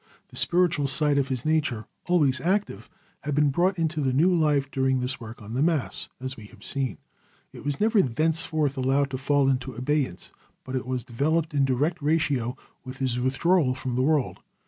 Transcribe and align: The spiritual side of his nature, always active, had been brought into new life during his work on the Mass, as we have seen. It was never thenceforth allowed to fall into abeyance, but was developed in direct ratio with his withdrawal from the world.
The 0.29 0.35
spiritual 0.35 0.87
side 0.87 1.19
of 1.19 1.27
his 1.27 1.45
nature, 1.45 1.85
always 2.07 2.41
active, 2.41 2.89
had 3.19 3.35
been 3.35 3.51
brought 3.51 3.77
into 3.77 4.01
new 4.01 4.33
life 4.33 4.71
during 4.71 4.99
his 4.99 5.19
work 5.19 5.43
on 5.43 5.53
the 5.53 5.61
Mass, 5.61 6.09
as 6.19 6.35
we 6.35 6.45
have 6.45 6.63
seen. 6.63 6.97
It 7.53 7.63
was 7.63 7.79
never 7.79 8.01
thenceforth 8.01 8.77
allowed 8.79 9.11
to 9.11 9.19
fall 9.19 9.47
into 9.47 9.73
abeyance, 9.75 10.31
but 10.63 10.87
was 10.87 11.03
developed 11.03 11.53
in 11.53 11.65
direct 11.65 12.01
ratio 12.01 12.57
with 12.83 12.97
his 12.97 13.19
withdrawal 13.19 13.75
from 13.75 13.93
the 13.93 14.01
world. 14.01 14.39